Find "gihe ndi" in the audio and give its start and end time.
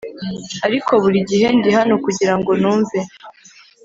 1.29-1.69